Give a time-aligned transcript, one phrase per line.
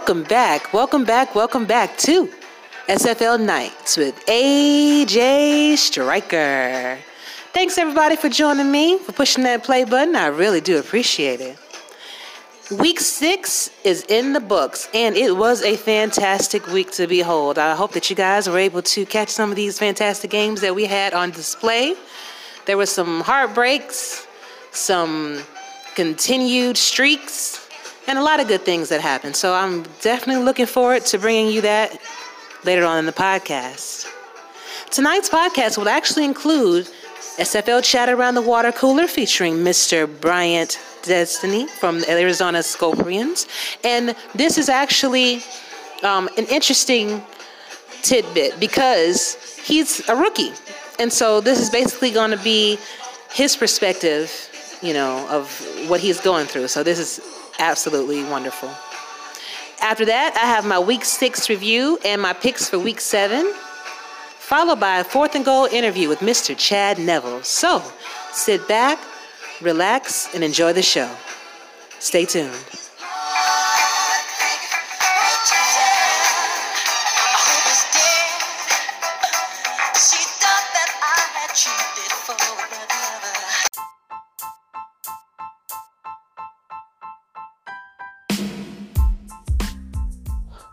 [0.00, 2.30] Welcome back, welcome back, welcome back to
[2.88, 6.98] SFL Nights with AJ Striker.
[7.52, 10.16] Thanks everybody for joining me, for pushing that play button.
[10.16, 11.58] I really do appreciate it.
[12.70, 17.58] Week six is in the books, and it was a fantastic week to behold.
[17.58, 20.74] I hope that you guys were able to catch some of these fantastic games that
[20.74, 21.94] we had on display.
[22.64, 24.26] There were some heartbreaks,
[24.72, 25.42] some
[25.94, 27.69] continued streaks,
[28.06, 29.36] and a lot of good things that happened.
[29.36, 31.96] So I'm definitely looking forward to bringing you that
[32.64, 34.06] later on in the podcast.
[34.90, 36.86] Tonight's podcast will actually include
[37.38, 40.08] SFL Chat Around the Water Cooler featuring Mr.
[40.20, 43.46] Bryant Destiny from the Arizona Scorpions.
[43.84, 45.42] And this is actually
[46.02, 47.22] um, an interesting
[48.02, 50.52] tidbit because he's a rookie.
[50.98, 52.78] And so this is basically going to be
[53.32, 54.30] his perspective,
[54.82, 55.48] you know, of
[55.88, 56.68] what he's going through.
[56.68, 57.20] So this is
[57.60, 58.70] absolutely wonderful.
[59.80, 63.52] After that, I have my week six review and my picks for week seven,
[64.38, 66.56] followed by a fourth and goal interview with Mr.
[66.56, 67.42] Chad Neville.
[67.42, 67.82] So
[68.32, 68.98] sit back,
[69.60, 71.10] relax, and enjoy the show.
[71.98, 72.89] Stay tuned.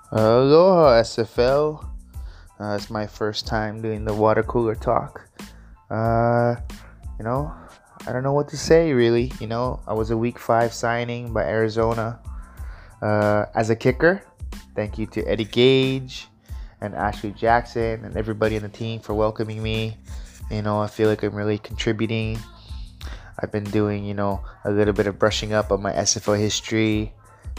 [0.10, 1.84] Aloha SFL.
[2.62, 5.28] Uh, it's my first time doing the water cooler talk.
[5.90, 6.56] Uh,
[7.20, 7.54] you know,
[8.08, 9.34] I don't know what to say really.
[9.42, 12.22] You know, I was a week five signing by Arizona
[13.02, 14.24] uh, as a kicker.
[14.76, 16.28] Thank you to Eddie Gage
[16.80, 19.98] and Ashley Jackson and everybody in the team for welcoming me.
[20.50, 22.40] You know, I feel like I'm really contributing.
[23.40, 27.14] I've been doing, you know, a little bit of brushing up on my SFL history,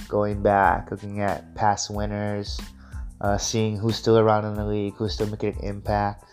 [0.08, 2.60] going back, looking at past winners,
[3.20, 6.24] uh, seeing who's still around in the league, who's still making an impact.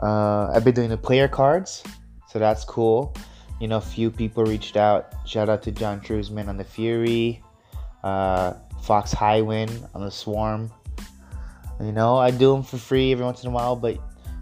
[0.00, 1.82] Uh, I've been doing the player cards,
[2.28, 3.14] so that's cool.
[3.60, 5.14] You know, a few people reached out.
[5.26, 7.42] Shout out to John Trusman on the Fury,
[8.02, 10.70] uh, Fox Highwind on the Swarm.
[11.80, 13.98] You know, I do them for free every once in a while, but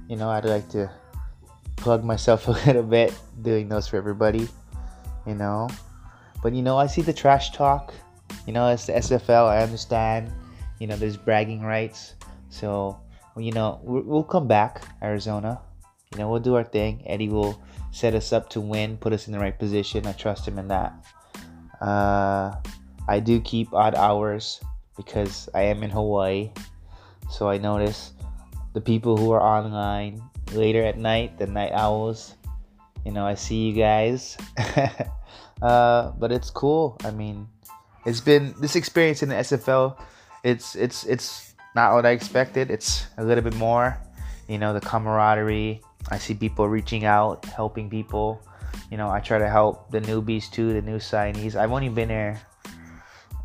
[0.08, 0.90] you know, I'd like to
[1.76, 4.48] plug myself a little bit doing those for everybody.
[5.26, 5.68] You know,
[6.42, 7.92] but you know, I see the trash talk.
[8.46, 9.48] You know, it's the SFL.
[9.48, 10.32] I understand.
[10.78, 12.14] You know, there's bragging rights.
[12.48, 12.98] So,
[13.36, 15.60] you know, we'll come back, Arizona.
[16.12, 17.02] You know, we'll do our thing.
[17.06, 17.62] Eddie will
[17.92, 20.06] set us up to win, put us in the right position.
[20.06, 20.92] I trust him in that.
[21.80, 22.56] Uh,
[23.08, 24.60] I do keep odd hours
[24.96, 26.50] because I am in Hawaii.
[27.30, 28.12] So I notice
[28.72, 32.34] the people who are online later at night, the night owls.
[33.04, 34.36] You know, I see you guys.
[35.62, 36.96] uh, but it's cool.
[37.04, 37.48] I mean,
[38.04, 39.98] it's been this experience in the SFL.
[40.42, 42.70] It's it's it's not what I expected.
[42.70, 43.98] It's a little bit more.
[44.48, 45.82] You know, the camaraderie.
[46.10, 48.42] I see people reaching out, helping people.
[48.90, 51.54] You know, I try to help the newbies too, the new signees.
[51.54, 52.40] I've only been there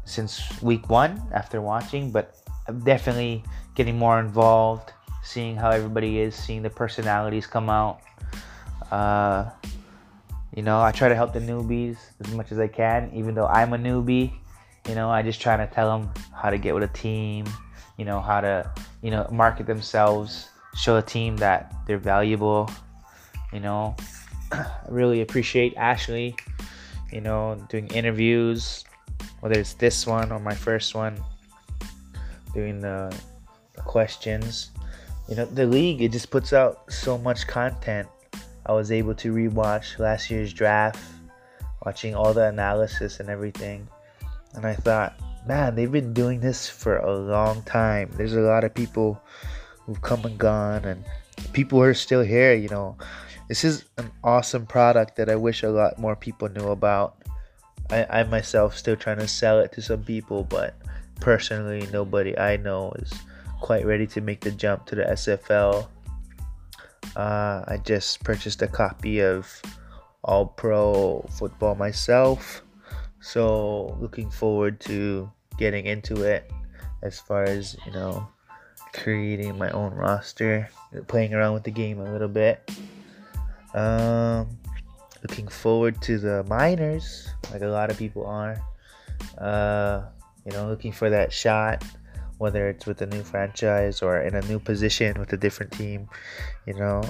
[0.06, 2.36] since week one after watching, but
[2.68, 3.44] I'm definitely
[3.76, 4.94] getting more involved,
[5.24, 8.00] seeing how everybody is, seeing the personalities come out.
[8.92, 9.50] Uh,
[10.56, 13.48] you know, I try to help the newbies as much as I can, even though
[13.48, 14.34] I'm a newbie.
[14.88, 17.46] You know, I just try to tell them how to get with a team,
[17.98, 18.70] you know, how to,
[19.02, 22.70] you know, market themselves, show a team that they're valuable.
[23.52, 23.96] You know,
[24.52, 26.36] I really appreciate Ashley,
[27.12, 28.86] you know, doing interviews,
[29.40, 31.18] whether it's this one or my first one,
[32.54, 33.16] doing the,
[33.74, 34.72] the questions.
[35.28, 38.08] You know, the league, it just puts out so much content
[38.68, 41.00] I was able to rewatch last year's draft,
[41.86, 43.88] watching all the analysis and everything.
[44.56, 48.10] And I thought, man, they've been doing this for a long time.
[48.14, 49.22] There's a lot of people
[49.86, 51.04] who've come and gone, and
[51.54, 52.54] people are still here.
[52.54, 52.98] You know,
[53.48, 57.24] this is an awesome product that I wish a lot more people knew about.
[57.90, 60.76] I, I myself still trying to sell it to some people, but
[61.20, 63.14] personally, nobody I know is
[63.62, 65.88] quite ready to make the jump to the SFL
[67.16, 69.62] uh, I just purchased a copy of
[70.24, 72.62] All Pro Football myself.
[73.26, 76.52] So, looking forward to getting into it
[77.02, 78.28] as far as, you know,
[78.94, 80.70] creating my own roster,
[81.08, 82.70] playing around with the game a little bit.
[83.74, 84.60] Um,
[85.24, 88.62] looking forward to the minors, like a lot of people are.
[89.40, 90.04] Uh,
[90.46, 91.84] you know, looking for that shot
[92.38, 96.08] whether it's with a new franchise or in a new position with a different team.
[96.68, 97.02] You know,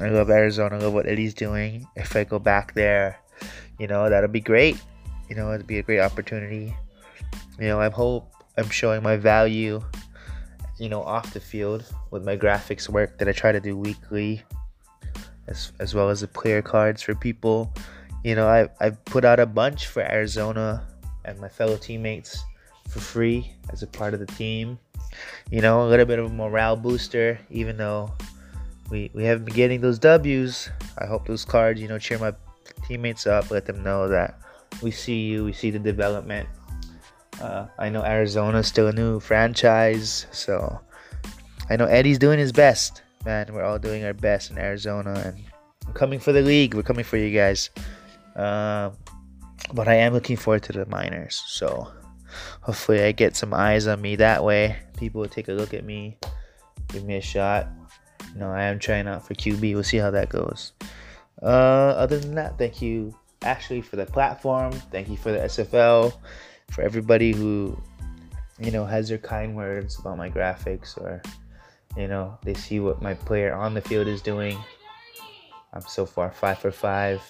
[0.00, 0.76] I love Arizona.
[0.76, 1.86] I love what Eddie's doing.
[1.96, 3.18] If I go back there,
[3.78, 4.76] you know, that'll be great.
[5.32, 6.76] You know, it'd be a great opportunity.
[7.58, 9.80] You know, I hope I'm showing my value,
[10.78, 14.42] you know, off the field with my graphics work that I try to do weekly,
[15.48, 17.72] as as well as the player cards for people.
[18.22, 20.86] You know, I I put out a bunch for Arizona
[21.24, 22.44] and my fellow teammates
[22.90, 24.78] for free as a part of the team.
[25.50, 28.12] You know, a little bit of a morale booster, even though
[28.90, 30.68] we we haven't been getting those W's.
[30.98, 32.34] I hope those cards, you know, cheer my
[32.86, 34.38] teammates up, let them know that
[34.80, 36.48] we see you, we see the development.
[37.40, 40.80] Uh, I know Arizona's still a new franchise, so
[41.68, 43.02] I know Eddie's doing his best.
[43.24, 45.44] Man, we're all doing our best in Arizona, and
[45.86, 46.74] I'm coming for the league.
[46.74, 47.70] We're coming for you guys.
[48.36, 48.90] Uh,
[49.72, 51.92] but I am looking forward to the minors, so
[52.60, 54.76] hopefully I get some eyes on me that way.
[54.96, 56.18] People will take a look at me,
[56.88, 57.68] give me a shot.
[58.34, 59.74] You know, I am trying out for QB.
[59.74, 60.72] We'll see how that goes.
[61.42, 61.46] Uh,
[61.96, 63.14] other than that, thank you,
[63.44, 64.72] Ashley, for the platform.
[64.72, 66.12] Thank you for the SFL,
[66.70, 67.76] for everybody who,
[68.58, 71.22] you know, has their kind words about my graphics or,
[71.96, 74.58] you know, they see what my player on the field is doing.
[75.72, 77.22] I'm so far five for five.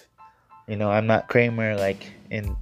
[0.67, 2.55] You know, I'm not Kramer like in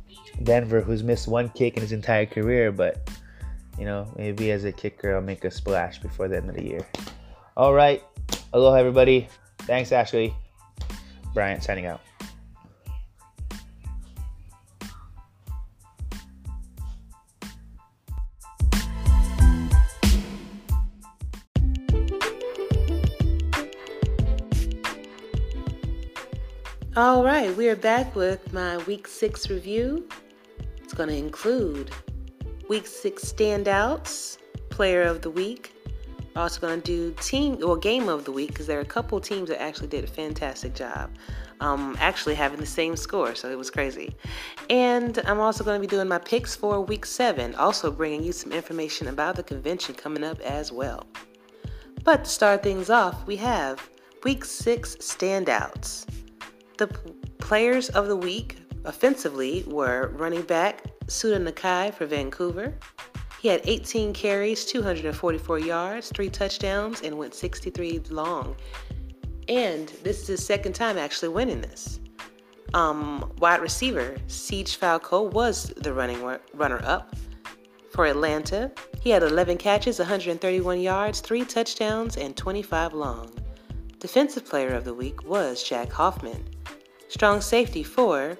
[0.43, 3.09] Denver who's missed one kick in his entire career, but
[3.77, 6.63] you know, maybe as a kicker I'll make a splash before the end of the
[6.63, 6.87] year.
[7.57, 8.03] All right.
[8.53, 9.27] Aloha everybody.
[9.59, 10.33] Thanks Ashley.
[11.33, 12.01] Bryant signing out.
[26.97, 30.09] All right, we are back with my week six review.
[30.83, 31.89] It's going to include
[32.67, 35.73] week six standouts, player of the week.
[36.35, 39.21] Also going to do team or game of the week because there are a couple
[39.21, 41.09] teams that actually did a fantastic job.
[41.61, 44.13] Um, actually having the same score, so it was crazy.
[44.69, 48.33] And I'm also going to be doing my picks for week seven, also bringing you
[48.33, 51.05] some information about the convention coming up as well.
[52.03, 53.89] But to start things off, we have
[54.25, 56.05] week six standouts.
[56.81, 56.87] The
[57.37, 62.73] players of the week offensively were running back Suda Nakai for Vancouver.
[63.39, 68.55] He had 18 carries, 244 yards, three touchdowns, and went 63 long.
[69.47, 71.99] And this is his second time actually winning this.
[72.73, 77.15] Um, wide receiver Siege Falco was the running runner up
[77.91, 78.71] for Atlanta.
[79.01, 83.31] He had 11 catches, 131 yards, three touchdowns, and 25 long.
[84.01, 86.43] Defensive player of the week was Jack Hoffman.
[87.07, 88.35] Strong safety for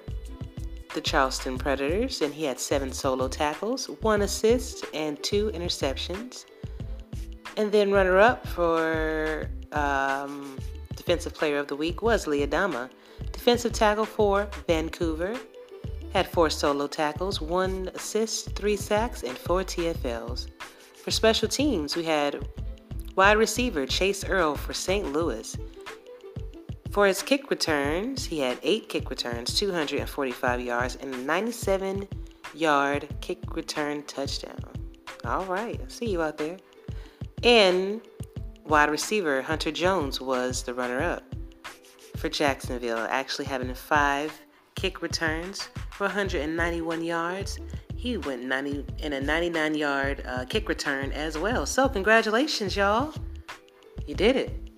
[0.92, 6.46] the Charleston Predators, and he had seven solo tackles, one assist, and two interceptions.
[7.56, 10.58] And then runner up for um,
[10.96, 12.90] Defensive Player of the Week was Lee Adama.
[13.30, 15.38] Defensive tackle for Vancouver.
[16.12, 20.48] Had four solo tackles, one assist, three sacks, and four TFLs.
[21.04, 22.48] For special teams, we had
[23.14, 25.12] wide receiver Chase Earl for St.
[25.12, 25.56] Louis.
[26.90, 32.06] For his kick returns, he had eight kick returns, 245 yards, and a 97
[32.54, 34.58] yard kick return touchdown.
[35.24, 36.58] All right, I see you out there.
[37.42, 38.00] And
[38.64, 41.24] wide receiver Hunter Jones was the runner up
[42.16, 44.38] for Jacksonville, actually having five
[44.74, 47.58] kick returns for 191 yards.
[48.02, 51.64] He went 90 in a 99 yard uh, kick return as well.
[51.64, 53.14] So, congratulations, y'all.
[54.08, 54.70] You did it.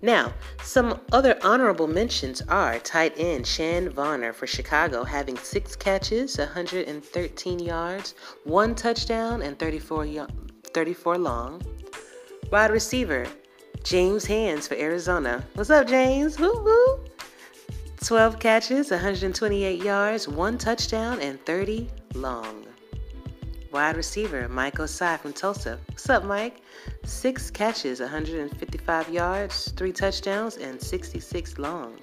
[0.00, 6.38] Now, some other honorable mentions are tight end Shan Varner for Chicago, having six catches,
[6.38, 8.14] 113 yards,
[8.44, 10.26] one touchdown, and 34,
[10.72, 11.60] 34 long.
[12.50, 13.26] Wide receiver
[13.84, 15.44] James Hands for Arizona.
[15.52, 16.40] What's up, James?
[16.40, 17.09] Woo woo.
[18.04, 22.64] 12 catches, 128 yards, one touchdown, and 30 long.
[23.72, 25.78] Wide receiver Mike Osai from Tulsa.
[25.86, 26.62] What's up, Mike?
[27.04, 31.98] Six catches, 155 yards, three touchdowns, and 66 long.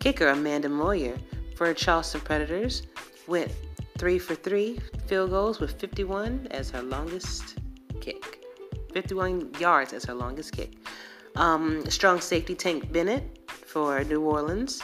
[0.00, 1.16] Kicker Amanda Moyer
[1.54, 2.82] for Charleston Predators
[3.28, 3.52] went
[3.96, 7.58] three for three field goals with 51 as her longest
[8.00, 8.44] kick.
[8.92, 10.72] 51 yards as her longest kick.
[11.36, 14.82] Um, strong safety Tank Bennett for New Orleans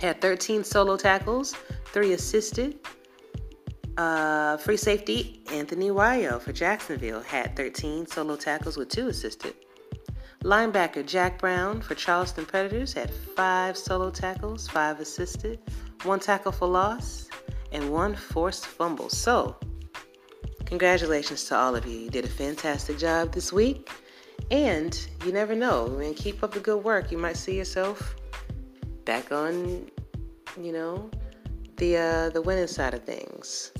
[0.00, 1.54] had 13 solo tackles,
[1.86, 2.78] three assisted,
[3.98, 9.54] uh, free safety Anthony Wayo for Jacksonville had 13 solo tackles with two assisted.
[10.44, 15.58] Linebacker Jack Brown for Charleston Predators had five solo tackles, five assisted,
[16.04, 17.28] one tackle for loss,
[17.72, 19.08] and one forced fumble.
[19.08, 19.56] So,
[20.64, 21.98] congratulations to all of you.
[21.98, 23.90] You did a fantastic job this week.
[24.52, 27.10] And you never know, mean, keep up the good work.
[27.10, 28.14] You might see yourself
[29.08, 29.90] back on,
[30.60, 31.10] you know,
[31.78, 33.72] the uh, the winning side of things.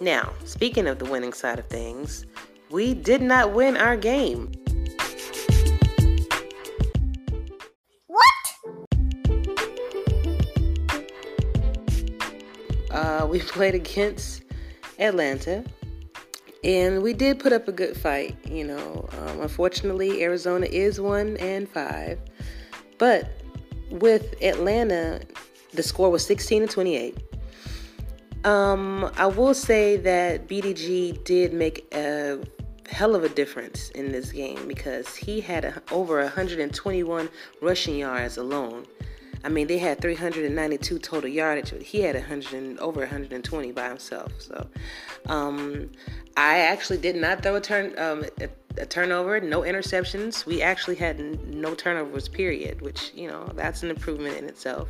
[0.00, 2.24] Now, speaking of the winning side of things,
[2.70, 4.50] we did not win our game.
[12.90, 14.42] Uh, we played against
[14.98, 15.62] Atlanta,
[16.64, 18.38] and we did put up a good fight.
[18.48, 22.18] You know, um, unfortunately, Arizona is one and five,
[22.96, 23.39] but
[23.90, 25.20] with Atlanta,
[25.72, 27.18] the score was 16 to 28.
[28.44, 32.38] Um, I will say that BDG did make a
[32.88, 37.28] hell of a difference in this game because he had a, over 121
[37.60, 38.86] rushing yards alone.
[39.42, 41.70] I mean, they had 392 total yardage.
[41.70, 44.32] but He had 100 over 120 by himself.
[44.38, 44.68] So,
[45.26, 45.90] um,
[46.36, 48.48] I actually did not throw a turn um, a,
[48.80, 50.46] a, turnover, no interceptions.
[50.46, 51.18] We actually had
[51.48, 52.80] no turnovers, period.
[52.82, 54.88] Which you know that's an improvement in itself.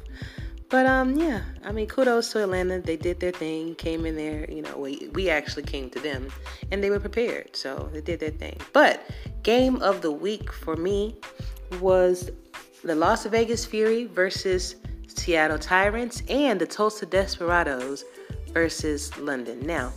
[0.68, 2.80] But um, yeah, I mean, kudos to Atlanta.
[2.80, 4.49] They did their thing, came in there.
[4.50, 6.28] You know, we we actually came to them,
[6.70, 8.56] and they were prepared, so they did their thing.
[8.73, 9.04] But
[9.42, 11.16] game of the week for me
[11.80, 12.30] was
[12.85, 14.76] the Las Vegas Fury versus
[15.09, 18.04] Seattle Tyrants and the Tulsa Desperados
[18.52, 19.61] versus London.
[19.66, 19.92] Now,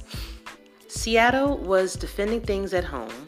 [0.93, 3.27] Seattle was defending things at home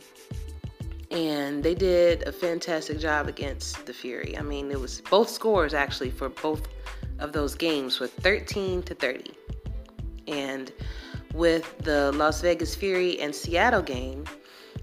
[1.10, 4.38] and they did a fantastic job against the Fury.
[4.38, 6.67] I mean, it was both scores actually for both
[7.17, 9.34] of those games were 13 to 30.
[10.27, 10.72] And
[11.34, 14.25] with the Las Vegas Fury and Seattle game,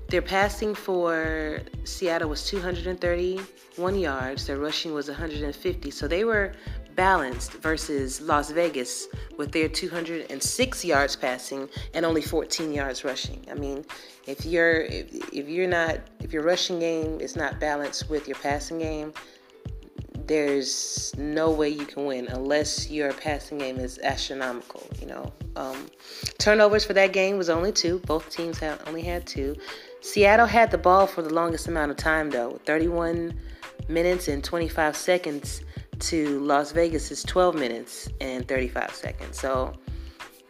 [0.09, 4.47] their passing for Seattle was 231 yards.
[4.47, 5.91] Their rushing was 150.
[5.93, 6.53] So they were
[6.95, 13.45] balanced versus Las Vegas with their 206 yards passing and only 14 yards rushing.
[13.51, 13.85] I mean,
[14.27, 18.37] if you're if, if you're not if your rushing game is not balanced with your
[18.39, 19.13] passing game,
[20.27, 24.87] there's no way you can win unless your passing game is astronomical.
[25.01, 25.87] You know, um,
[26.39, 27.99] turnovers for that game was only two.
[28.01, 29.57] Both teams had only had two.
[30.01, 33.39] Seattle had the ball for the longest amount of time, though 31
[33.89, 35.63] minutes and 25 seconds
[36.03, 39.39] to Las Vegas is 12 minutes and 35 seconds.
[39.39, 39.73] So,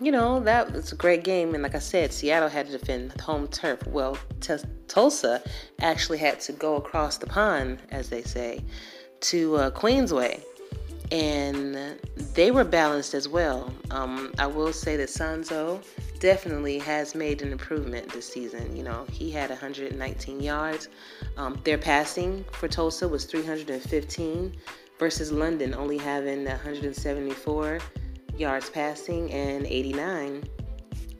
[0.00, 1.54] you know, that was a great game.
[1.54, 3.86] And like I said, Seattle had to defend home turf.
[3.86, 4.56] Well, t-
[4.88, 5.42] Tulsa
[5.80, 8.64] actually had to go across the pond, as they say,
[9.20, 10.42] to uh, Queensway.
[11.10, 11.98] And
[12.34, 13.70] they were balanced as well.
[13.90, 15.84] Um, I will say that Sanzo
[16.20, 18.74] definitely has made an improvement this season.
[18.74, 20.88] You know, he had 119 yards.
[21.36, 24.56] Um, their passing for Tulsa was 315
[24.98, 27.78] versus London only having 174
[28.36, 30.44] yards passing and 89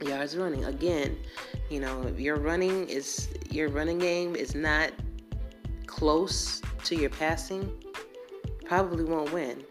[0.01, 0.65] yards running.
[0.65, 1.17] Again,
[1.69, 4.91] you know, your running is your running game is not
[5.87, 7.71] close to your passing,
[8.65, 9.63] probably won't win.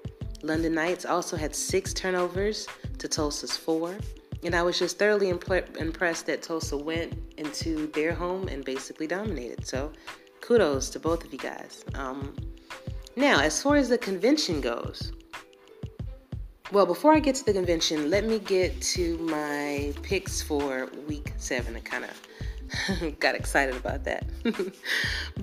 [0.43, 2.67] London Knights also had six turnovers
[2.99, 3.97] to Tulsa's four.
[4.45, 9.65] And I was just thoroughly impressed that Tulsa went into their home and basically dominated.
[9.65, 9.93] So
[10.41, 11.85] kudos to both of you guys.
[11.95, 12.35] Um,
[13.17, 15.13] now, as far as the convention goes,
[16.73, 21.35] well, before I get to the convention, let me get to my picks for week
[21.37, 21.77] seven.
[21.77, 24.25] I kind of got excited about that.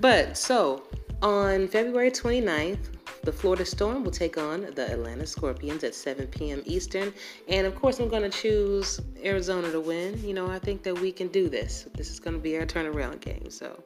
[0.00, 0.82] but so
[1.22, 6.62] on February 29th, the Florida Storm will take on the Atlanta Scorpions at 7 p.m.
[6.64, 7.12] Eastern.
[7.46, 10.20] And of course, I'm going to choose Arizona to win.
[10.26, 11.86] You know, I think that we can do this.
[11.94, 13.50] This is going to be our turnaround game.
[13.50, 13.80] So,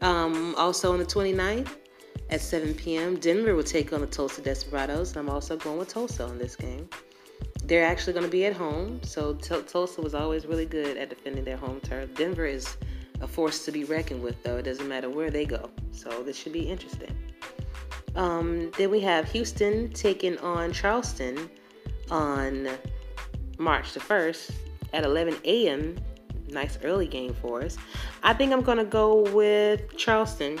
[0.00, 1.76] um, also on the 29th
[2.34, 5.14] at 7 p.m., Denver will take on the Tulsa Desperados.
[5.14, 6.88] I'm also going with Tulsa on this game.
[7.62, 9.00] They're actually going to be at home.
[9.04, 12.12] So, T- Tulsa was always really good at defending their home turf.
[12.14, 12.76] Denver is
[13.20, 14.56] a force to be reckoned with, though.
[14.56, 15.70] It doesn't matter where they go.
[15.92, 17.16] So, this should be interesting.
[18.16, 21.48] Um, then we have Houston taking on Charleston
[22.10, 22.68] on
[23.58, 24.50] March the 1st
[24.92, 25.96] at 11 a.m.
[26.48, 27.76] Nice early game for us.
[28.24, 30.58] I think I'm going to go with Charleston,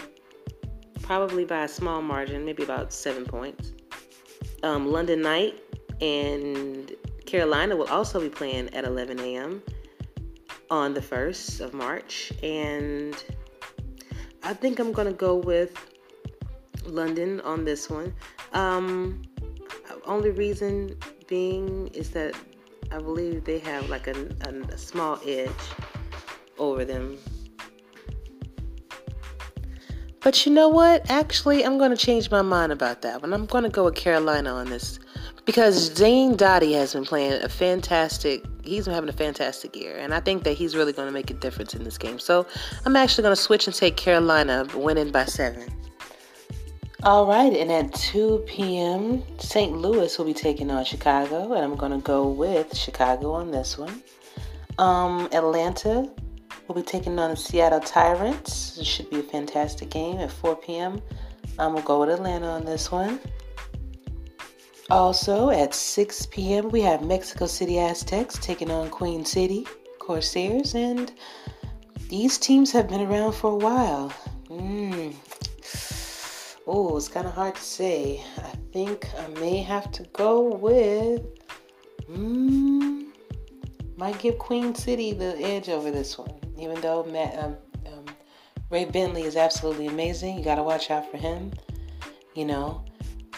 [1.04, 3.72] probably by a small margin, maybe about seven points.
[4.62, 5.62] Um, London Knight
[6.00, 6.92] and
[7.26, 9.62] Carolina will also be playing at 11 a.m.
[10.70, 12.32] on the 1st of March.
[12.42, 13.22] And
[14.42, 15.76] I think I'm going to go with
[16.86, 18.14] London on this one.
[18.54, 19.22] Um,
[20.06, 20.96] only reason
[21.28, 22.34] being is that
[22.90, 25.50] I believe they have like a, a, a small edge
[26.58, 27.18] over them.
[30.24, 31.08] But you know what?
[31.10, 33.34] Actually, I'm going to change my mind about that one.
[33.34, 34.98] I'm going to go with Carolina on this
[35.44, 38.42] because Zane Dottie has been playing a fantastic.
[38.62, 41.30] He's been having a fantastic year, and I think that he's really going to make
[41.30, 42.18] a difference in this game.
[42.18, 42.46] So
[42.86, 45.68] I'm actually going to switch and take Carolina winning by seven.
[47.02, 49.76] All right, and at 2 p.m., St.
[49.76, 53.76] Louis will be taking on Chicago, and I'm going to go with Chicago on this
[53.76, 54.02] one.
[54.78, 56.10] Um, Atlanta
[56.66, 58.78] will be taking on the Seattle Tyrants.
[58.78, 61.02] It should be a fantastic game at 4 p.m.
[61.58, 63.20] I'm going to go with Atlanta on this one.
[64.90, 69.66] Also, at 6 p.m., we have Mexico City Aztecs taking on Queen City
[69.98, 71.12] Corsairs, and
[72.08, 74.12] these teams have been around for a while.
[74.48, 75.14] Mm.
[76.66, 78.22] Oh, it's kind of hard to say.
[78.38, 81.22] I think I may have to go with.
[82.10, 83.06] Mm,
[83.96, 87.56] might give Queen City the edge over this one, even though Matt, um,
[87.86, 88.04] um,
[88.70, 90.38] Ray Bentley is absolutely amazing.
[90.38, 91.52] You got to watch out for him.
[92.34, 92.84] You know,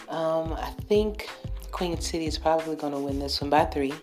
[0.09, 1.29] um, I think
[1.71, 3.93] Queen City is probably going to win this one by three.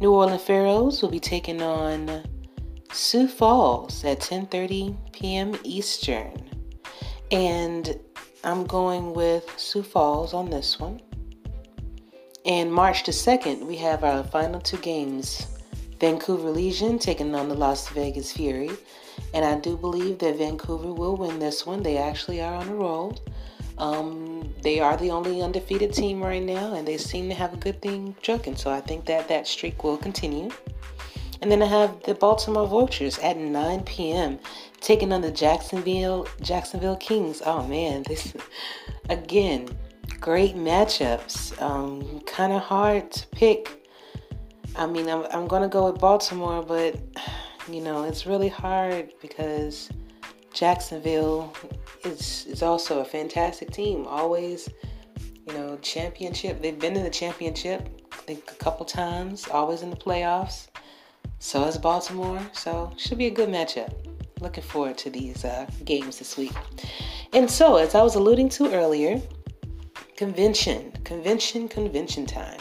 [0.00, 2.24] New Orleans Pharaohs will be taking on
[2.92, 5.56] Sioux Falls at 10:30 p.m.
[5.62, 6.32] Eastern,
[7.30, 7.98] and
[8.44, 11.00] I'm going with Sioux Falls on this one.
[12.44, 15.46] And March the 2nd, we have our final two games.
[16.02, 18.70] Vancouver Legion taking on the Las Vegas Fury.
[19.34, 21.84] And I do believe that Vancouver will win this one.
[21.84, 23.16] They actually are on a roll.
[23.78, 27.56] Um, they are the only undefeated team right now, and they seem to have a
[27.56, 28.56] good thing trucking.
[28.56, 30.50] So I think that that streak will continue.
[31.40, 34.40] And then I have the Baltimore Vultures at 9 p.m.
[34.80, 37.42] taking on the Jacksonville Jacksonville Kings.
[37.46, 38.34] Oh man, this
[39.08, 39.68] again,
[40.20, 41.62] great matchups.
[41.62, 43.81] Um, kind of hard to pick.
[44.76, 46.98] I mean, I'm I'm gonna go with Baltimore, but
[47.68, 49.90] you know it's really hard because
[50.52, 51.52] Jacksonville
[52.04, 54.06] is is also a fantastic team.
[54.06, 54.68] Always,
[55.46, 56.62] you know, championship.
[56.62, 59.46] They've been in the championship, I think, a couple times.
[59.48, 60.68] Always in the playoffs.
[61.38, 62.40] So is Baltimore.
[62.52, 63.92] So should be a good matchup.
[64.40, 66.52] Looking forward to these uh, games this week.
[67.32, 69.20] And so, as I was alluding to earlier,
[70.16, 72.58] convention, convention, convention time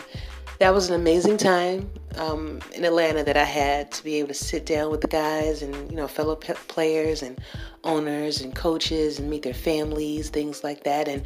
[0.62, 4.36] that was an amazing time um, in Atlanta that I had to be able to
[4.36, 7.41] sit down with the guys and you know fellow players and
[7.84, 11.24] owners and coaches and meet their families, things like that, and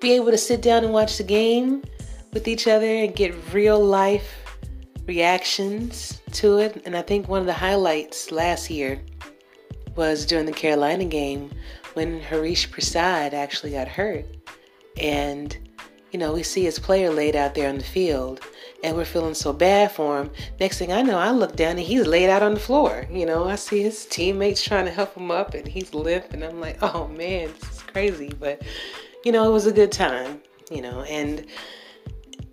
[0.00, 1.84] be able to sit down and watch the game
[2.32, 4.58] with each other and get real life
[5.06, 6.82] reactions to it.
[6.84, 9.00] And I think one of the highlights last year
[9.94, 11.52] was during the Carolina game
[11.94, 14.26] when Harish Prasad actually got hurt
[14.96, 15.56] and
[16.12, 18.40] you know, we see his player laid out there on the field
[18.82, 20.30] and we're feeling so bad for him.
[20.58, 23.06] Next thing I know, I look down and he's laid out on the floor.
[23.10, 26.42] You know, I see his teammates trying to help him up and he's limp and
[26.44, 28.32] I'm like, oh man, this is crazy.
[28.38, 28.62] But,
[29.24, 31.46] you know, it was a good time, you know, and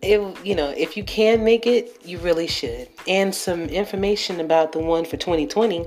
[0.02, 2.88] it, you know, if you can make it, you really should.
[3.08, 5.86] And some information about the one for 2020,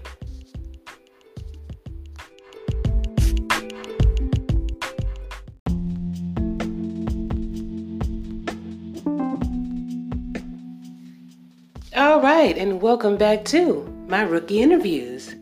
[12.35, 15.33] Right, and welcome back to my rookie interviews.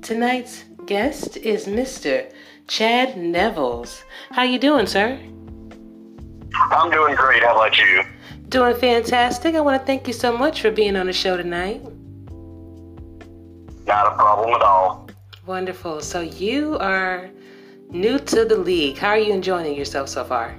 [0.00, 2.32] Tonight's guest is Mr.
[2.66, 4.02] Chad Nevels.
[4.30, 5.18] How you doing, sir?
[6.54, 7.42] I'm doing great.
[7.42, 8.04] How about you?
[8.48, 9.54] Doing fantastic.
[9.54, 11.82] I want to thank you so much for being on the show tonight.
[13.86, 15.10] Not a problem at all.
[15.46, 16.00] Wonderful.
[16.00, 17.28] So you are
[17.90, 18.96] new to the league.
[18.96, 20.56] How are you enjoying yourself so far?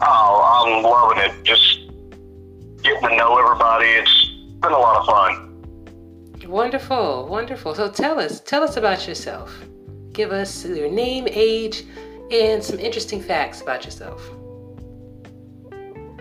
[0.00, 1.44] Oh, I'm loving it.
[1.44, 1.85] Just
[2.86, 3.86] getting to know everybody.
[3.86, 4.26] It's
[4.60, 5.42] been a lot of fun.
[6.48, 7.74] Wonderful, wonderful.
[7.74, 9.52] So tell us, tell us about yourself.
[10.12, 11.84] Give us your name, age,
[12.30, 14.20] and some interesting facts about yourself.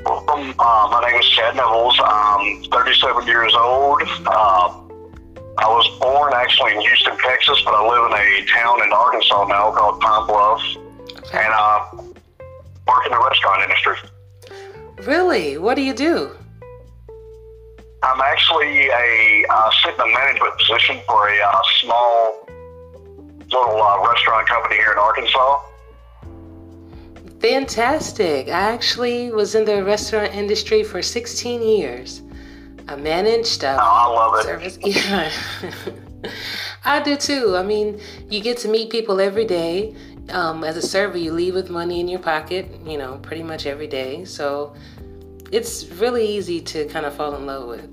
[0.08, 2.00] Um, uh, my name is Chad Nevels.
[2.04, 4.02] I'm 37 years old.
[4.26, 4.82] Uh,
[5.58, 9.46] I was born actually in Houston, Texas, but I live in a town in Arkansas
[9.46, 10.62] now called Pine Bluff,
[11.20, 11.38] Okay.
[11.44, 13.96] and I work in the restaurant industry.
[15.08, 15.58] Really?
[15.58, 16.32] What do you do?
[18.06, 22.48] I'm actually a uh, sitting in a management position for a uh, small
[23.52, 25.60] little uh, restaurant company here in Arkansas.
[27.40, 28.48] Fantastic.
[28.48, 32.22] I actually was in the restaurant industry for 16 years.
[32.88, 34.44] I managed uh, Oh, I love it.
[34.44, 34.78] service.
[34.84, 35.32] Yeah.
[36.86, 37.56] I do too.
[37.56, 39.96] I mean, you get to meet people every day.
[40.30, 43.66] Um, as a server, you leave with money in your pocket, you know, pretty much
[43.66, 44.26] every day.
[44.26, 44.76] So
[45.56, 47.88] it's really easy to kind of fall in love with.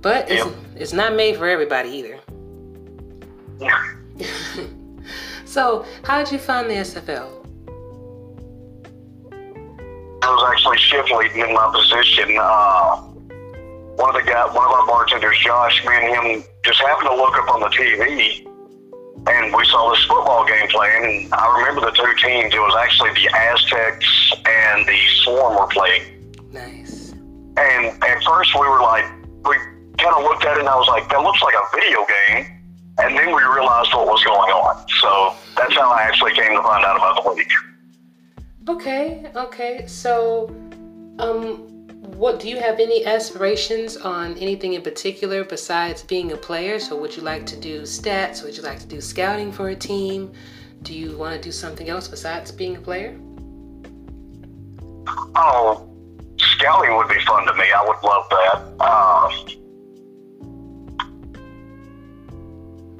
[0.00, 0.54] But it's, Yep.
[0.76, 2.18] it's not made for everybody either.
[3.58, 3.82] Yeah.
[5.46, 7.30] So, how did you find the SFL?
[10.22, 12.36] I was actually shift leading in my position.
[12.38, 12.96] Uh,
[13.96, 16.04] one of the guy, one of our bartenders, Josh, me and
[16.42, 18.46] him just happened to look up on the TV,
[19.26, 21.04] and we saw this football game playing.
[21.04, 22.54] And I remember the two teams.
[22.54, 26.34] It was actually the Aztecs and the Swarm were playing.
[26.52, 27.12] Nice.
[27.56, 29.04] And at first we were like,
[29.44, 29.56] we
[29.98, 32.52] kind of looked at it, and I was like, that looks like a video game.
[32.98, 34.86] And then we realized what was going on.
[35.00, 37.52] So that's how I actually came to find out about the league.
[38.68, 39.86] Okay, okay.
[39.86, 40.48] So,
[41.18, 41.75] um,
[42.16, 46.78] what do you have any aspirations on anything in particular besides being a player?
[46.78, 48.42] So, would you like to do stats?
[48.42, 50.32] Would you like to do scouting for a team?
[50.82, 53.18] Do you want to do something else besides being a player?
[55.36, 55.88] Oh,
[56.38, 57.64] scouting would be fun to me.
[57.64, 58.56] I would love that.
[58.80, 59.30] Uh,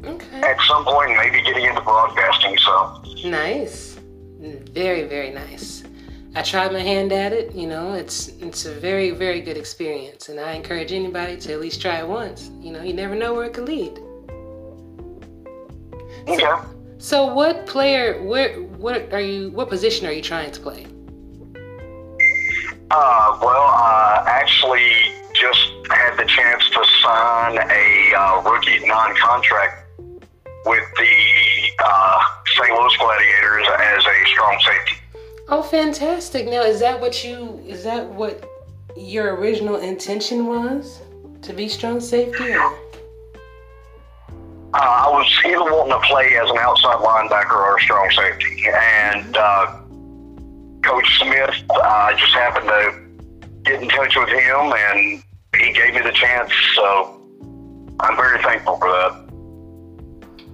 [0.04, 0.40] Okay.
[0.40, 2.56] at some point, maybe getting into broadcasting.
[2.58, 3.98] So, Nice.
[4.38, 5.75] Very, very nice.
[6.36, 7.54] I tried my hand at it.
[7.54, 11.60] You know, it's it's a very, very good experience, and I encourage anybody to at
[11.60, 12.50] least try it once.
[12.60, 13.98] You know, you never know where it could lead.
[16.28, 16.62] okay.
[16.98, 18.22] So, what player?
[18.22, 18.60] Where?
[18.60, 19.50] What are you?
[19.50, 20.84] What position are you trying to play?
[22.90, 24.92] Uh, well, I actually
[25.32, 29.88] just had the chance to sign a uh, rookie non-contract
[30.66, 31.16] with the
[31.82, 32.18] uh,
[32.58, 32.78] St.
[32.78, 34.95] Louis Gladiators as a strong safety.
[35.48, 36.46] Oh, fantastic!
[36.46, 37.62] Now, is that what you?
[37.64, 38.44] Is that what
[38.96, 41.00] your original intention was?
[41.42, 42.52] To be strong safety?
[42.52, 42.74] Or?
[44.74, 48.64] Uh, I was either wanting to play as an outside linebacker or a strong safety,
[48.66, 49.80] and uh,
[50.82, 55.22] Coach Smith, uh, just happened to get in touch with him, and
[55.56, 56.50] he gave me the chance.
[56.74, 57.22] So
[58.00, 59.26] I'm very thankful for that.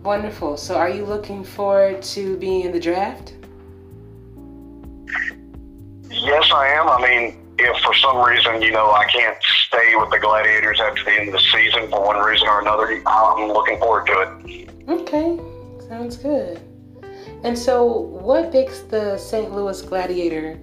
[0.02, 0.59] Wonderful.
[0.59, 3.35] So, are you looking forward to being in the draft?
[6.23, 6.89] Yes, I am.
[6.89, 11.03] I mean, if for some reason, you know, I can't stay with the Gladiators after
[11.05, 14.71] the end of the season for one reason or another, I'm looking forward to it.
[14.89, 15.41] Okay,
[15.89, 16.61] sounds good.
[17.43, 19.53] And so, what makes the St.
[19.53, 20.61] Louis Gladiator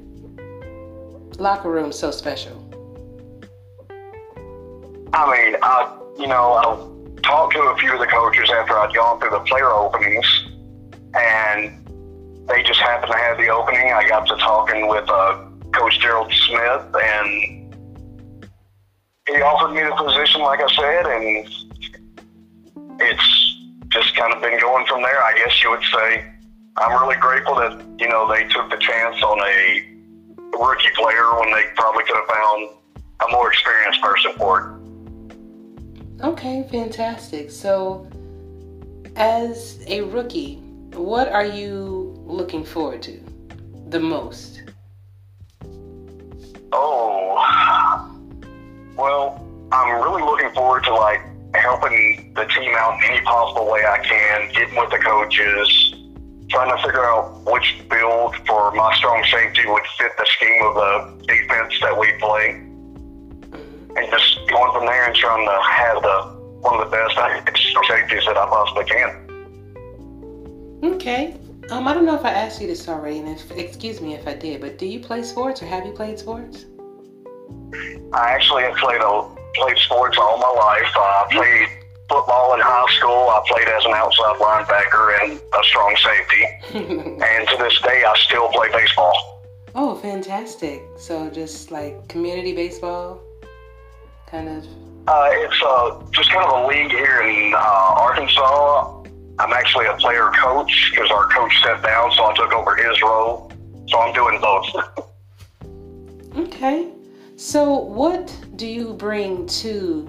[1.39, 2.55] locker room so special?
[5.11, 8.93] I mean, I, you know, I talked to a few of the coaches after I'd
[8.93, 10.25] gone through the player openings,
[11.13, 11.85] and
[12.47, 13.91] they just happened to have the opening.
[13.91, 17.73] I got to talking with uh, Coach Gerald Smith, and
[19.27, 23.55] he offered me the position, like I said, and it's
[23.89, 25.23] just kind of been going from there.
[25.23, 26.33] I guess you would say.
[26.77, 29.89] I'm really grateful that you know they took the chance on a
[30.57, 32.69] rookie player when they probably could have found
[33.27, 34.79] a more experienced person for it.
[36.23, 37.51] Okay, fantastic.
[37.51, 38.07] So,
[39.15, 40.55] as a rookie,
[40.93, 43.19] what are you looking forward to
[43.89, 44.61] the most?
[46.71, 48.15] Oh,
[48.95, 51.21] well, I'm really looking forward to like
[51.55, 55.95] helping the team out any possible way I can, getting with the coaches,
[56.49, 60.75] trying to figure out which build for my strong safety would fit the scheme of
[60.75, 62.61] the defense that we play,
[63.95, 67.15] and just going from there and trying to have the one of the best
[67.87, 69.09] safeties that I possibly can.
[70.83, 71.35] Okay.
[71.71, 74.27] Um, I don't know if I asked you this already, and if, excuse me if
[74.27, 76.65] I did, but do you play sports or have you played sports?
[78.11, 80.91] I actually have played a, played sports all my life.
[80.95, 81.67] Uh, I played
[82.09, 83.29] football in high school.
[83.29, 86.43] I played as an outside linebacker and a strong safety.
[87.23, 89.43] and to this day, I still play baseball.
[89.75, 90.81] Oh, fantastic!
[90.97, 93.21] So just like community baseball,
[94.25, 94.65] kind of.
[95.07, 98.98] Uh, it's uh, just kind of a league here in uh, Arkansas.
[99.39, 103.01] I'm actually a player coach because our coach stepped down, so I took over his
[103.01, 103.49] role.
[103.87, 104.67] So I'm doing both.
[106.35, 106.91] okay.
[107.37, 110.01] So what do you bring to?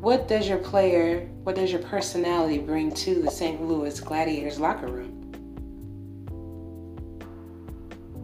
[0.00, 1.26] What does your player?
[1.44, 3.62] What does your personality bring to the St.
[3.62, 5.16] Louis Gladiators locker room?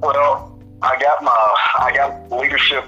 [0.00, 2.84] Well, I got my I got leadership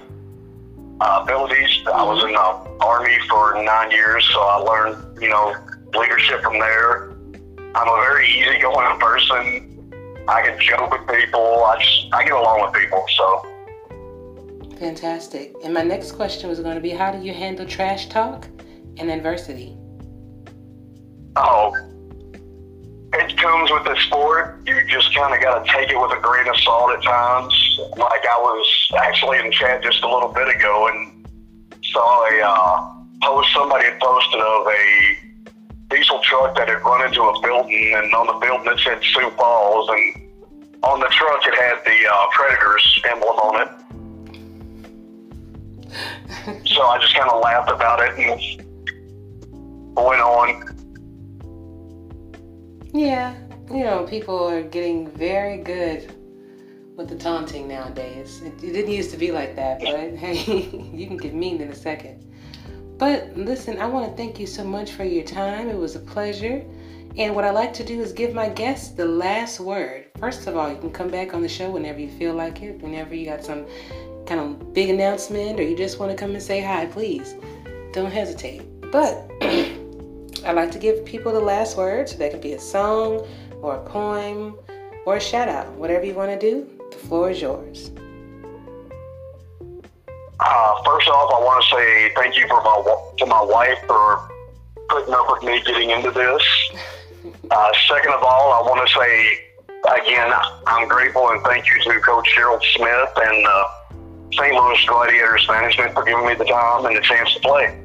[1.03, 1.83] uh, abilities.
[1.87, 5.55] I was in the army for nine years, so I learned you know
[5.93, 7.18] leadership from there.
[7.79, 10.25] I'm a very easygoing person.
[10.27, 11.63] I can joke with people.
[11.65, 13.05] I just I get along with people.
[13.17, 15.55] So fantastic.
[15.63, 18.49] And my next question was going to be, how do you handle trash talk
[18.97, 19.77] and adversity?
[21.37, 21.73] Oh,
[23.13, 24.61] it comes with the sport.
[24.67, 27.79] You just kind of got to take it with a grain of salt at times.
[27.97, 31.29] Like I was actually in chat just a little bit ago and
[31.85, 35.18] saw a uh, post somebody had posted of a
[35.89, 39.31] diesel truck that had run into a building, and on the building it said Sioux
[39.37, 40.15] Falls, and
[40.83, 43.69] on the truck it had the uh, Predators emblem on it.
[46.69, 48.39] so I just kind of laughed about it and
[49.97, 50.75] went on.
[52.93, 53.35] Yeah,
[53.71, 56.13] you know, people are getting very good
[56.97, 58.43] with the taunting nowadays.
[58.43, 60.35] It, it didn't used to be like that, but hey,
[60.93, 62.25] you can get mean in a second.
[62.99, 65.69] But listen, I want to thank you so much for your time.
[65.69, 66.65] It was a pleasure.
[67.17, 70.07] And what I like to do is give my guests the last word.
[70.19, 72.81] First of all, you can come back on the show whenever you feel like it,
[72.81, 73.67] whenever you got some
[74.27, 77.35] kind of big announcement or you just want to come and say hi, please
[77.93, 78.63] don't hesitate.
[78.93, 79.31] But
[80.45, 83.27] I like to give people the last word, so that could be a song
[83.63, 84.57] or a poem
[85.07, 85.73] or a shout out.
[85.73, 87.91] Whatever you want to do, the floor is yours.
[90.41, 92.79] Uh, first off, I want to say thank you for my
[93.19, 94.31] to my wife for
[94.89, 96.43] putting up with me getting into this.
[97.51, 99.49] Uh, second of all, I want to say
[100.03, 100.33] again,
[100.67, 103.65] I'm grateful and thank you to Coach Gerald Smith and uh,
[104.33, 104.55] St.
[104.55, 107.79] Louis Gladiators management for giving me the time and the chance to play.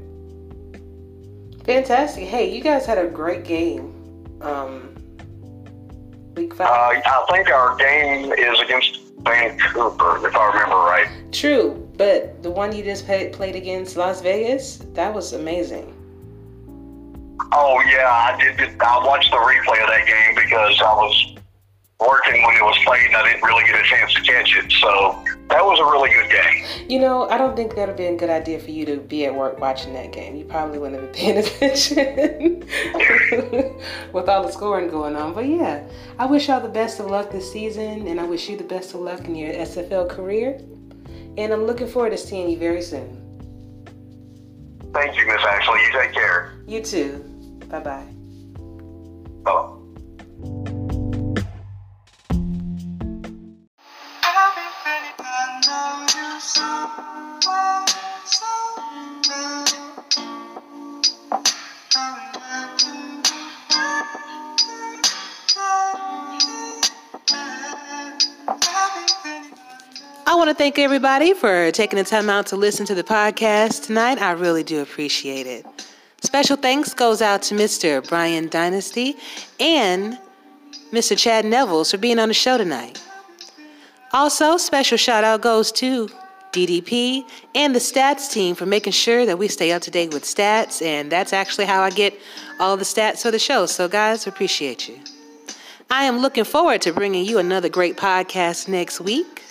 [1.66, 2.26] Fantastic.
[2.26, 3.94] Hey, you guys had a great game.
[4.42, 4.96] Um,
[6.36, 6.68] week five.
[6.68, 11.08] Uh, I think our game is against Vancouver, if I remember right.
[11.32, 15.88] True, but the one you just played, played against Las Vegas, that was amazing.
[17.54, 18.82] Oh yeah, I did.
[18.82, 21.36] I watched the replay of that game because I was
[22.02, 24.70] working when it was played and I didn't really get a chance to catch it.
[24.82, 26.90] So that was a really good game.
[26.90, 29.26] You know, I don't think that would be a good idea for you to be
[29.26, 30.36] at work watching that game.
[30.36, 32.68] You probably wouldn't have been paying attention
[34.12, 35.34] with all the scoring going on.
[35.34, 35.88] But yeah,
[36.20, 38.94] I wish y'all the best of luck this season and I wish you the best
[38.94, 40.60] of luck in your SFL career.
[41.36, 43.20] And I'm looking forward to seeing you very soon.
[44.94, 45.80] Thank you, Miss Ashley.
[45.82, 46.54] You take care.
[46.68, 47.24] You too.
[47.70, 48.06] Bye bye.
[49.44, 49.84] Bye.
[70.26, 73.88] I want to thank everybody for taking the time out to listen to the podcast
[73.88, 74.22] tonight.
[74.22, 75.66] I really do appreciate it.
[76.22, 78.08] Special thanks goes out to Mr.
[78.08, 79.18] Brian Dynasty
[79.60, 80.18] and
[80.94, 81.18] Mr.
[81.18, 83.04] Chad Nevels for being on the show tonight.
[84.14, 86.08] Also, special shout out goes to
[86.54, 90.24] DDP and the stats team for making sure that we stay up to date with
[90.24, 92.18] stats, and that's actually how I get
[92.62, 93.66] all the stats for the show.
[93.66, 95.00] So, guys, appreciate you.
[95.92, 99.42] I am looking forward to bringing you another great podcast next week.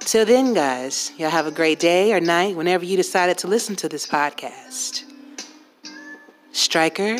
[0.00, 3.76] Till then, guys, y'all have a great day or night whenever you decided to listen
[3.76, 5.04] to this podcast.
[6.52, 7.18] Striker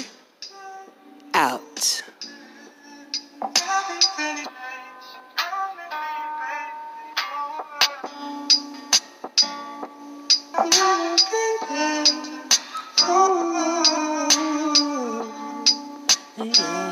[1.35, 2.03] out.
[16.39, 16.89] Yeah.